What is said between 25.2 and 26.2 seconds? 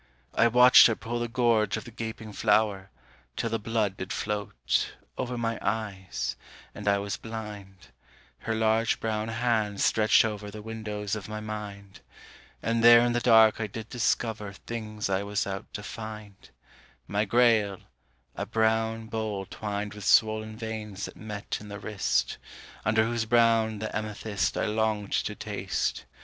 taste.